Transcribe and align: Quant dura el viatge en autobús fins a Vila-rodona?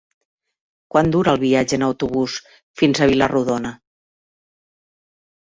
Quant 0.95 1.11
dura 1.15 1.35
el 1.37 1.39
viatge 1.43 1.77
en 1.81 1.85
autobús 1.87 2.39
fins 2.81 3.03
a 3.03 3.09
Vila-rodona? 3.13 3.75